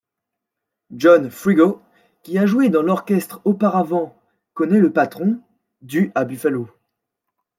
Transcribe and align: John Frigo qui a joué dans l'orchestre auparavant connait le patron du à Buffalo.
John 0.95 1.29
Frigo 1.29 1.79
qui 2.23 2.39
a 2.39 2.47
joué 2.47 2.69
dans 2.69 2.81
l'orchestre 2.81 3.39
auparavant 3.45 4.17
connait 4.55 4.79
le 4.79 4.91
patron 4.91 5.39
du 5.83 6.11
à 6.15 6.25
Buffalo. 6.25 6.67